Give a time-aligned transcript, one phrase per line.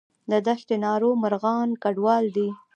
[0.31, 2.49] د دشت ناور مرغان کډوال دي